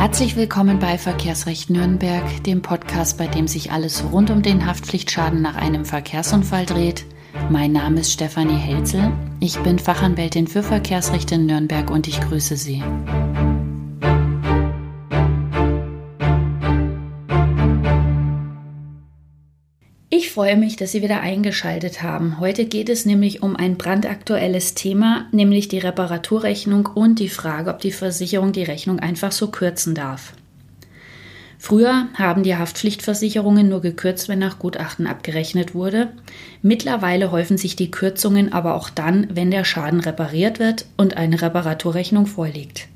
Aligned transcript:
Herzlich 0.00 0.34
willkommen 0.34 0.78
bei 0.78 0.96
Verkehrsrecht 0.96 1.68
Nürnberg, 1.68 2.24
dem 2.44 2.62
Podcast, 2.62 3.18
bei 3.18 3.26
dem 3.26 3.46
sich 3.46 3.70
alles 3.70 4.02
rund 4.10 4.30
um 4.30 4.40
den 4.40 4.64
Haftpflichtschaden 4.64 5.42
nach 5.42 5.56
einem 5.56 5.84
Verkehrsunfall 5.84 6.64
dreht. 6.64 7.04
Mein 7.50 7.72
Name 7.72 8.00
ist 8.00 8.10
Stefanie 8.10 8.56
Helzel. 8.56 9.12
Ich 9.40 9.58
bin 9.58 9.78
Fachanwältin 9.78 10.46
für 10.46 10.62
Verkehrsrecht 10.62 11.32
in 11.32 11.44
Nürnberg 11.44 11.90
und 11.90 12.08
ich 12.08 12.18
grüße 12.18 12.56
Sie. 12.56 12.82
Ich 20.12 20.32
freue 20.32 20.56
mich, 20.56 20.74
dass 20.74 20.90
Sie 20.90 21.02
wieder 21.02 21.20
eingeschaltet 21.20 22.02
haben. 22.02 22.40
Heute 22.40 22.64
geht 22.64 22.88
es 22.88 23.06
nämlich 23.06 23.44
um 23.44 23.54
ein 23.54 23.78
brandaktuelles 23.78 24.74
Thema, 24.74 25.28
nämlich 25.30 25.68
die 25.68 25.78
Reparaturrechnung 25.78 26.86
und 26.86 27.20
die 27.20 27.28
Frage, 27.28 27.70
ob 27.70 27.78
die 27.78 27.92
Versicherung 27.92 28.50
die 28.50 28.64
Rechnung 28.64 28.98
einfach 28.98 29.30
so 29.30 29.52
kürzen 29.52 29.94
darf. 29.94 30.32
Früher 31.60 32.08
haben 32.14 32.42
die 32.42 32.56
Haftpflichtversicherungen 32.56 33.68
nur 33.68 33.82
gekürzt, 33.82 34.28
wenn 34.28 34.40
nach 34.40 34.58
Gutachten 34.58 35.06
abgerechnet 35.06 35.76
wurde. 35.76 36.08
Mittlerweile 36.60 37.30
häufen 37.30 37.56
sich 37.56 37.76
die 37.76 37.92
Kürzungen 37.92 38.52
aber 38.52 38.74
auch 38.74 38.90
dann, 38.90 39.28
wenn 39.32 39.52
der 39.52 39.62
Schaden 39.62 40.00
repariert 40.00 40.58
wird 40.58 40.86
und 40.96 41.16
eine 41.16 41.40
Reparaturrechnung 41.40 42.26
vorliegt. 42.26 42.88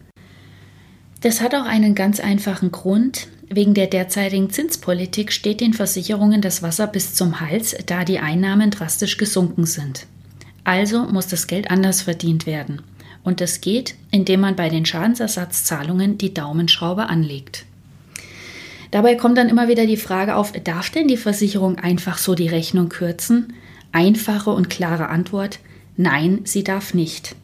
Das 1.24 1.40
hat 1.40 1.54
auch 1.54 1.64
einen 1.64 1.94
ganz 1.94 2.20
einfachen 2.20 2.70
Grund. 2.70 3.28
Wegen 3.48 3.72
der 3.72 3.86
derzeitigen 3.86 4.50
Zinspolitik 4.50 5.32
steht 5.32 5.62
den 5.62 5.72
Versicherungen 5.72 6.42
das 6.42 6.62
Wasser 6.62 6.86
bis 6.86 7.14
zum 7.14 7.40
Hals, 7.40 7.74
da 7.86 8.04
die 8.04 8.18
Einnahmen 8.18 8.70
drastisch 8.70 9.16
gesunken 9.16 9.64
sind. 9.64 10.06
Also 10.64 11.04
muss 11.04 11.26
das 11.26 11.46
Geld 11.46 11.70
anders 11.70 12.02
verdient 12.02 12.44
werden. 12.44 12.82
Und 13.22 13.40
das 13.40 13.62
geht, 13.62 13.94
indem 14.10 14.40
man 14.40 14.54
bei 14.54 14.68
den 14.68 14.84
Schadensersatzzahlungen 14.84 16.18
die 16.18 16.34
Daumenschraube 16.34 17.06
anlegt. 17.06 17.64
Dabei 18.90 19.14
kommt 19.14 19.38
dann 19.38 19.48
immer 19.48 19.66
wieder 19.66 19.86
die 19.86 19.96
Frage 19.96 20.36
auf, 20.36 20.52
darf 20.52 20.90
denn 20.90 21.08
die 21.08 21.16
Versicherung 21.16 21.78
einfach 21.78 22.18
so 22.18 22.34
die 22.34 22.48
Rechnung 22.48 22.90
kürzen? 22.90 23.54
Einfache 23.92 24.50
und 24.50 24.68
klare 24.68 25.08
Antwort, 25.08 25.58
nein, 25.96 26.40
sie 26.44 26.64
darf 26.64 26.92
nicht. 26.92 27.34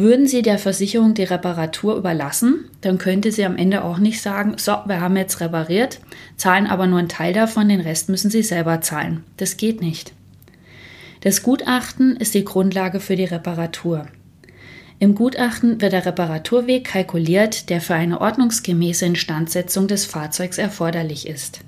Würden 0.00 0.26
Sie 0.26 0.40
der 0.40 0.58
Versicherung 0.58 1.12
die 1.12 1.24
Reparatur 1.24 1.94
überlassen, 1.94 2.70
dann 2.80 2.96
könnte 2.96 3.30
sie 3.32 3.44
am 3.44 3.58
Ende 3.58 3.84
auch 3.84 3.98
nicht 3.98 4.22
sagen, 4.22 4.54
so, 4.56 4.72
wir 4.86 5.02
haben 5.02 5.14
jetzt 5.14 5.40
repariert, 5.40 6.00
zahlen 6.38 6.66
aber 6.66 6.86
nur 6.86 7.00
einen 7.00 7.10
Teil 7.10 7.34
davon, 7.34 7.68
den 7.68 7.82
Rest 7.82 8.08
müssen 8.08 8.30
Sie 8.30 8.42
selber 8.42 8.80
zahlen. 8.80 9.24
Das 9.36 9.58
geht 9.58 9.82
nicht. 9.82 10.14
Das 11.20 11.42
Gutachten 11.42 12.16
ist 12.16 12.32
die 12.32 12.46
Grundlage 12.46 12.98
für 12.98 13.14
die 13.14 13.26
Reparatur. 13.26 14.06
Im 15.00 15.14
Gutachten 15.14 15.82
wird 15.82 15.92
der 15.92 16.06
Reparaturweg 16.06 16.84
kalkuliert, 16.84 17.68
der 17.68 17.82
für 17.82 17.94
eine 17.94 18.22
ordnungsgemäße 18.22 19.04
Instandsetzung 19.04 19.86
des 19.86 20.06
Fahrzeugs 20.06 20.56
erforderlich 20.56 21.28
ist. 21.28 21.60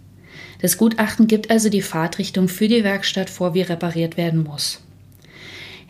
Das 0.63 0.79
Gutachten 0.79 1.27
gibt 1.27 1.51
also 1.51 1.69
die 1.69 1.83
Fahrtrichtung 1.83 2.49
für 2.49 2.69
die 2.69 2.83
Werkstatt 2.83 3.29
vor, 3.29 3.53
wie 3.53 3.61
repariert 3.61 4.17
werden 4.17 4.43
muss. 4.43 4.81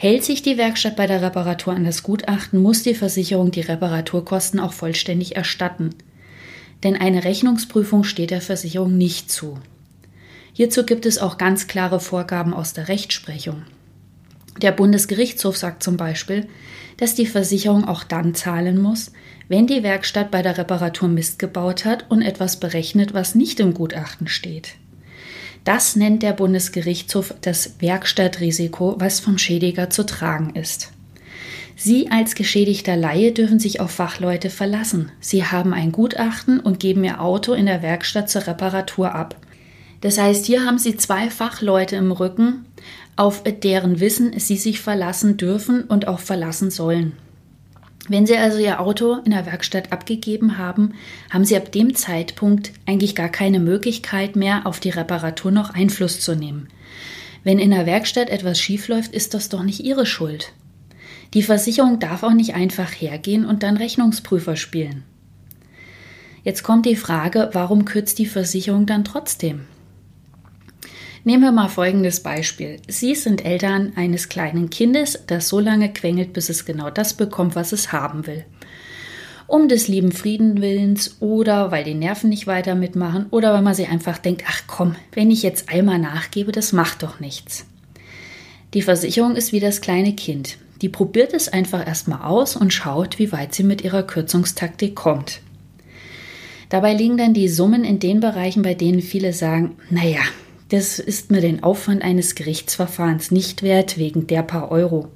Hält 0.03 0.25
sich 0.25 0.43
die 0.43 0.59
Werkstatt 0.59 0.97
bei 0.97 1.07
der 1.07 1.23
Reparatur 1.23 1.75
an 1.75 1.85
das 1.85 2.03
Gutachten, 2.03 2.61
muss 2.61 2.83
die 2.83 2.97
Versicherung 2.97 3.53
die 3.53 3.61
Reparaturkosten 3.61 4.59
auch 4.59 4.73
vollständig 4.73 5.37
erstatten. 5.37 5.91
Denn 6.83 6.97
eine 6.97 7.23
Rechnungsprüfung 7.23 8.03
steht 8.03 8.33
der 8.33 8.41
Versicherung 8.41 8.99
nicht 8.99 9.31
zu. 9.31 9.61
Hierzu 10.55 10.85
gibt 10.85 11.07
es 11.07 11.19
auch 11.19 11.39
ganz 11.39 11.69
klare 11.69 12.01
Vorgaben 12.01 12.53
aus 12.53 12.73
der 12.73 12.89
Rechtsprechung. 12.89 13.63
Der 14.61 14.73
Bundesgerichtshof 14.73 15.57
sagt 15.57 15.85
zum 15.85 15.97
Beispiel, 15.97 16.49
dass 16.97 17.15
die 17.15 17.27
Versicherung 17.27 17.87
auch 17.87 18.03
dann 18.03 18.35
zahlen 18.35 18.83
muss, 18.83 19.13
wenn 19.47 19.69
die 19.69 19.85
Werkstatt 19.85 20.33
bei 20.33 20.43
der 20.43 20.59
Reparatur 20.59 21.09
Mist 21.09 21.39
gebaut 21.39 21.85
hat 21.85 22.11
und 22.11 22.23
etwas 22.23 22.59
berechnet, 22.59 23.15
was 23.15 23.37
nicht 23.37 23.61
im 23.61 23.73
Gutachten 23.73 24.27
steht. 24.27 24.75
Das 25.65 25.95
nennt 25.97 26.23
der 26.23 26.33
Bundesgerichtshof 26.33 27.35
das 27.41 27.77
Werkstattrisiko, 27.79 28.97
was 28.99 29.21
vom 29.21 29.39
Schädiger 29.39 29.91
zu 29.91 30.05
tragen 30.05 30.55
ist. 30.55 30.93
Sie 31.77 32.11
als 32.11 32.35
geschädigter 32.35 32.97
Laie 32.97 33.33
dürfen 33.33 33.59
sich 33.59 33.81
auf 33.81 33.91
Fachleute 33.91 34.51
verlassen. 34.51 35.11
Sie 35.21 35.45
haben 35.45 35.73
ein 35.73 35.93
Gutachten 35.93 36.61
und 36.61 36.81
geben 36.81 37.05
Ihr 37.05 37.21
Auto 37.21 37.55
in 37.55 37.67
der 37.67 37.83
Werkstatt 37.83 38.29
zur 38.29 38.47
Reparatur 38.47 39.15
ab. 39.15 39.37
Das 40.01 40.19
heißt, 40.19 40.47
hier 40.47 40.65
haben 40.65 40.79
Sie 40.79 40.97
zwei 40.97 41.31
Fachleute 41.31 41.97
im 41.97 42.13
Rücken, 42.13 42.67
auf 43.17 43.43
deren 43.45 44.01
Wissen 44.01 44.39
Sie 44.39 44.57
sich 44.57 44.81
verlassen 44.81 45.37
dürfen 45.37 45.85
und 45.85 46.09
auch 46.09 46.19
verlassen 46.19 46.71
sollen. 46.71 47.13
Wenn 48.09 48.27
Sie 48.27 48.37
also 48.37 48.59
Ihr 48.59 48.81
Auto 48.81 49.19
in 49.25 49.31
der 49.31 49.47
Werkstatt 49.47 49.93
abgegeben 49.93 50.59
haben, 50.59 50.95
haben 51.31 51.45
Sie 51.45 51.57
ab 51.57 51.71
dem 51.71 51.95
Zeitpunkt 51.95 52.73
eigentlich 52.85 53.15
gar 53.15 53.29
keine 53.29 53.61
Möglichkeit 53.61 54.35
mehr, 54.35 54.67
auf 54.67 54.81
die 54.81 54.91
Reparatur 54.91 55.53
noch 55.53 55.71
Einfluss 55.71 56.21
zu 56.21 56.35
nehmen. 56.35 56.69
Wenn 57.45 57.59
in 57.59 57.71
der 57.71 57.87
Werkstatt 57.87 58.29
etwas 58.29 58.61
schiefläuft, 58.61 59.13
ist 59.13 59.35
das 59.35 59.49
doch 59.49 59.63
nicht 59.63 59.81
Ihre 59.81 60.07
Schuld. 60.07 60.53
Die 61.35 61.43
Versicherung 61.43 61.99
darf 61.99 62.25
auch 62.25 62.35
nicht 62.35 62.55
einfach 62.55 62.91
hergehen 62.91 63.47
und 63.47 63.63
dann 63.63 63.77
Rechnungsprüfer 63.77 64.57
spielen. 64.57 65.05
Jetzt 66.45 66.65
kommt 66.65 66.87
die 66.87 66.97
Frage, 66.97 67.51
warum 67.53 67.85
kürzt 67.85 68.19
die 68.19 68.27
Versicherung 68.27 68.85
dann 68.85 69.05
trotzdem? 69.05 69.61
Nehmen 71.25 71.45
wir 71.45 71.53
mal 71.53 71.69
folgendes 71.69 72.21
Beispiel. 72.21 72.81
Sie 72.89 73.15
sind 73.15 73.45
Eltern 73.45 73.93
eines 73.95 74.29
kleinen 74.29 74.71
Kindes, 74.71 75.21
das 75.29 75.49
so 75.49 75.61
lange 75.61 75.93
quengelt, 75.93 76.33
bis 76.33 76.49
es 76.49 76.65
genau 76.65 76.91
das 76.91 77.15
bekommt, 77.15 77.55
was 77.55 77.71
es 77.71 77.93
haben 77.93 78.27
will. 78.27 78.45
Um 79.47 79.69
des 79.69 79.87
lieben 79.87 80.11
Friedenwillens 80.11 81.19
oder 81.21 81.71
weil 81.71 81.85
die 81.85 81.95
Nerven 81.95 82.31
nicht 82.31 82.49
weiter 82.49 82.75
mitmachen 82.75 83.27
oder 83.31 83.55
weil 83.55 83.63
man 83.63 83.75
sich 83.75 83.89
einfach 83.89 84.19
denkt, 84.19 84.43
ach 84.49 84.63
komm, 84.67 84.97
wenn 85.13 85.31
ich 85.31 85.45
jetzt 85.45 85.69
einmal 85.69 86.01
nachgebe, 86.01 86.51
das 86.51 86.73
macht 86.73 87.05
doch 87.05 87.21
nichts. 87.21 87.67
Die 88.75 88.83
Versicherung 88.83 89.37
ist 89.37 89.53
wie 89.53 89.61
das 89.61 89.81
kleine 89.81 90.15
Kind. 90.15 90.57
Die 90.81 90.89
probiert 90.89 91.35
es 91.35 91.49
einfach 91.49 91.87
erstmal 91.87 92.23
aus 92.23 92.57
und 92.57 92.75
schaut, 92.75 93.21
wie 93.21 93.31
weit 93.31 93.55
sie 93.55 93.63
mit 93.63 93.83
ihrer 93.83 94.03
Kürzungstaktik 94.03 94.97
kommt. 94.97 95.41
Dabei 96.69 96.95
liegen 96.95 97.17
dann 97.17 97.35
die 97.35 97.49
Summen 97.49 97.85
in 97.85 98.01
den 98.01 98.19
Bereichen, 98.19 98.63
bei 98.63 98.75
denen 98.75 99.03
viele 99.03 99.33
sagen, 99.33 99.77
naja, 99.91 100.23
das 100.73 100.99
ist 100.99 101.31
mir 101.31 101.43
den 101.43 101.63
Aufwand 101.63 102.03
eines 102.03 102.35
Gerichtsverfahrens 102.35 103.31
nicht 103.31 103.63
wert 103.63 103.99
wegen 103.99 104.27
der 104.27 104.43
paar 104.43 104.71
Euro. 104.71 105.09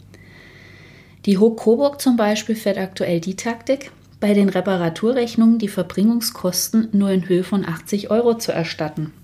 Die 1.24 1.38
Hoch 1.38 1.56
Coburg 1.56 1.98
zum 1.98 2.16
Beispiel 2.16 2.54
fährt 2.54 2.76
aktuell 2.76 3.20
die 3.20 3.36
Taktik, 3.36 3.90
bei 4.20 4.34
den 4.34 4.50
Reparaturrechnungen 4.50 5.58
die 5.58 5.68
Verbringungskosten 5.68 6.88
nur 6.92 7.10
in 7.10 7.26
Höhe 7.26 7.42
von 7.42 7.66
80 7.66 8.10
Euro 8.10 8.34
zu 8.34 8.52
erstatten. 8.52 9.14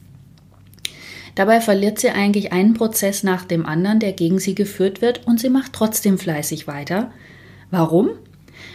Dabei 1.34 1.60
verliert 1.60 1.98
sie 1.98 2.10
eigentlich 2.10 2.50
einen 2.50 2.72
Prozess 2.72 3.22
nach 3.22 3.44
dem 3.44 3.66
anderen, 3.66 4.00
der 4.00 4.12
gegen 4.12 4.38
sie 4.38 4.54
geführt 4.54 5.02
wird, 5.02 5.26
und 5.26 5.38
sie 5.38 5.50
macht 5.50 5.74
trotzdem 5.74 6.16
fleißig 6.16 6.66
weiter. 6.66 7.12
Warum? 7.70 8.10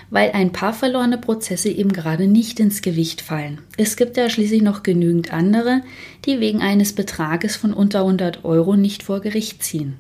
Weil 0.09 0.31
ein 0.31 0.51
paar 0.51 0.73
verlorene 0.73 1.18
Prozesse 1.18 1.69
eben 1.69 1.91
gerade 1.91 2.28
nicht 2.28 2.59
ins 2.59 2.81
Gewicht 2.81 3.22
fallen. 3.22 3.59
Es 3.78 3.97
gibt 3.97 4.18
ja 4.18 4.29
schließlich 4.29 4.62
noch 4.62 4.84
genügend 4.84 5.34
andere, 5.34 5.81
die 6.25 6.40
wegen 6.40 6.62
eines 6.62 6.94
Betrages 6.94 7.56
von 7.56 7.73
unter 7.73 8.00
100 8.00 8.45
Euro 8.45 8.75
nicht 8.75 9.03
vor 9.03 9.19
Gericht 9.19 9.63
ziehen. 9.63 10.00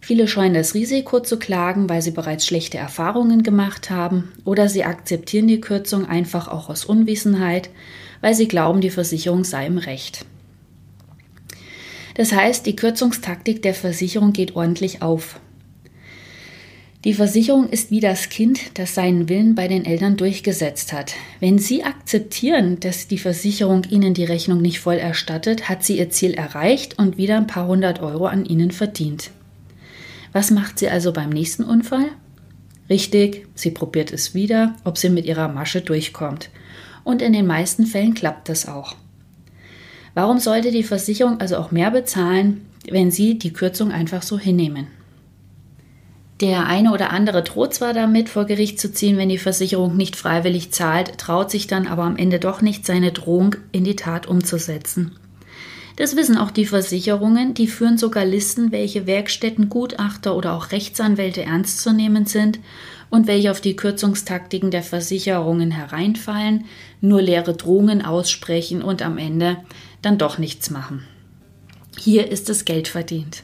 Viele 0.00 0.28
scheuen 0.28 0.54
das 0.54 0.74
Risiko 0.74 1.18
zu 1.18 1.36
klagen, 1.36 1.88
weil 1.88 2.00
sie 2.00 2.12
bereits 2.12 2.46
schlechte 2.46 2.78
Erfahrungen 2.78 3.42
gemacht 3.42 3.90
haben, 3.90 4.30
oder 4.44 4.68
sie 4.68 4.84
akzeptieren 4.84 5.48
die 5.48 5.60
Kürzung 5.60 6.06
einfach 6.06 6.46
auch 6.46 6.68
aus 6.68 6.84
Unwissenheit, 6.84 7.70
weil 8.20 8.34
sie 8.34 8.46
glauben, 8.46 8.80
die 8.80 8.90
Versicherung 8.90 9.42
sei 9.42 9.66
im 9.66 9.78
Recht. 9.78 10.24
Das 12.14 12.32
heißt, 12.32 12.64
die 12.66 12.76
Kürzungstaktik 12.76 13.62
der 13.62 13.74
Versicherung 13.74 14.32
geht 14.32 14.54
ordentlich 14.54 15.02
auf. 15.02 15.40
Die 17.06 17.14
Versicherung 17.14 17.68
ist 17.68 17.92
wie 17.92 18.00
das 18.00 18.30
Kind, 18.30 18.76
das 18.80 18.96
seinen 18.96 19.28
Willen 19.28 19.54
bei 19.54 19.68
den 19.68 19.84
Eltern 19.84 20.16
durchgesetzt 20.16 20.92
hat. 20.92 21.12
Wenn 21.38 21.56
Sie 21.56 21.84
akzeptieren, 21.84 22.80
dass 22.80 23.06
die 23.06 23.18
Versicherung 23.18 23.84
Ihnen 23.88 24.12
die 24.12 24.24
Rechnung 24.24 24.60
nicht 24.60 24.80
voll 24.80 24.96
erstattet, 24.96 25.68
hat 25.68 25.84
sie 25.84 25.98
ihr 25.98 26.10
Ziel 26.10 26.34
erreicht 26.34 26.98
und 26.98 27.16
wieder 27.16 27.36
ein 27.36 27.46
paar 27.46 27.68
hundert 27.68 28.02
Euro 28.02 28.26
an 28.26 28.44
Ihnen 28.44 28.72
verdient. 28.72 29.30
Was 30.32 30.50
macht 30.50 30.80
sie 30.80 30.88
also 30.88 31.12
beim 31.12 31.30
nächsten 31.30 31.62
Unfall? 31.62 32.08
Richtig, 32.90 33.46
sie 33.54 33.70
probiert 33.70 34.12
es 34.12 34.34
wieder, 34.34 34.74
ob 34.82 34.98
sie 34.98 35.08
mit 35.08 35.26
ihrer 35.26 35.46
Masche 35.46 35.82
durchkommt. 35.82 36.50
Und 37.04 37.22
in 37.22 37.32
den 37.32 37.46
meisten 37.46 37.86
Fällen 37.86 38.14
klappt 38.14 38.48
das 38.48 38.66
auch. 38.66 38.96
Warum 40.14 40.40
sollte 40.40 40.72
die 40.72 40.82
Versicherung 40.82 41.40
also 41.40 41.56
auch 41.58 41.70
mehr 41.70 41.92
bezahlen, 41.92 42.66
wenn 42.90 43.12
Sie 43.12 43.38
die 43.38 43.52
Kürzung 43.52 43.92
einfach 43.92 44.22
so 44.22 44.40
hinnehmen? 44.40 44.88
Der 46.40 46.66
eine 46.66 46.92
oder 46.92 47.10
andere 47.10 47.42
droht 47.42 47.72
zwar 47.72 47.94
damit, 47.94 48.28
vor 48.28 48.44
Gericht 48.44 48.78
zu 48.78 48.92
ziehen, 48.92 49.16
wenn 49.16 49.30
die 49.30 49.38
Versicherung 49.38 49.96
nicht 49.96 50.16
freiwillig 50.16 50.70
zahlt, 50.70 51.16
traut 51.16 51.50
sich 51.50 51.66
dann 51.66 51.86
aber 51.86 52.02
am 52.02 52.16
Ende 52.16 52.38
doch 52.38 52.60
nicht, 52.60 52.84
seine 52.84 53.10
Drohung 53.10 53.56
in 53.72 53.84
die 53.84 53.96
Tat 53.96 54.26
umzusetzen. 54.26 55.12
Das 55.96 56.14
wissen 56.14 56.36
auch 56.36 56.50
die 56.50 56.66
Versicherungen, 56.66 57.54
die 57.54 57.66
führen 57.66 57.96
sogar 57.96 58.26
Listen, 58.26 58.70
welche 58.70 59.06
Werkstätten, 59.06 59.70
Gutachter 59.70 60.36
oder 60.36 60.52
auch 60.52 60.72
Rechtsanwälte 60.72 61.42
ernst 61.42 61.80
zu 61.80 61.94
nehmen 61.94 62.26
sind 62.26 62.58
und 63.08 63.26
welche 63.26 63.50
auf 63.50 63.62
die 63.62 63.76
Kürzungstaktiken 63.76 64.70
der 64.70 64.82
Versicherungen 64.82 65.70
hereinfallen, 65.70 66.66
nur 67.00 67.22
leere 67.22 67.54
Drohungen 67.54 68.04
aussprechen 68.04 68.82
und 68.82 69.00
am 69.00 69.16
Ende 69.16 69.56
dann 70.02 70.18
doch 70.18 70.36
nichts 70.36 70.68
machen. 70.68 71.02
Hier 71.98 72.30
ist 72.30 72.50
das 72.50 72.66
Geld 72.66 72.88
verdient. 72.88 73.42